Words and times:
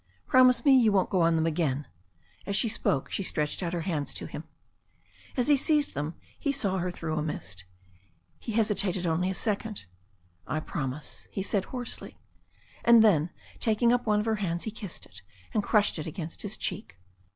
"Promise 0.25 0.65
me 0.65 0.75
you 0.75 0.91
won't 0.91 1.11
go 1.11 1.21
on 1.21 1.35
them 1.35 1.45
again." 1.45 1.85
As 2.47 2.55
she 2.55 2.67
spoke 2.67 3.11
she 3.11 3.21
stretched 3.21 3.61
out 3.61 3.71
her 3.73 3.81
hands 3.81 4.15
to 4.15 4.25
him. 4.25 4.45
As 5.37 5.47
he 5.47 5.55
seized 5.55 5.93
them 5.93 6.15
he 6.39 6.51
saw 6.51 6.79
her 6.79 6.89
through 6.89 7.15
a 7.19 7.21
mist. 7.21 7.65
He 8.39 8.53
hesi 8.53 8.73
tated 8.73 9.05
only 9.05 9.29
a 9.29 9.35
second. 9.35 9.85
"I 10.47 10.59
promise," 10.59 11.27
he 11.29 11.43
said 11.43 11.65
hoarsely; 11.65 12.17
and 12.83 13.03
then, 13.03 13.29
taking 13.59 13.93
up 13.93 14.07
one 14.07 14.19
of 14.21 14.25
her 14.25 14.37
hands, 14.37 14.63
he 14.63 14.71
kissed 14.71 15.05
it, 15.05 15.21
and 15.53 15.61
crushed 15.61 15.99
it 15.99 16.07
against 16.07 16.41
his 16.41 16.57
cheek. 16.57 16.97